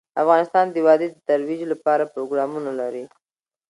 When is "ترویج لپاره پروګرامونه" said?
1.27-2.71